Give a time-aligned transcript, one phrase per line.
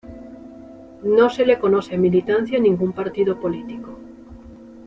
[1.03, 3.95] No se le conoce militancia en ningún partido político.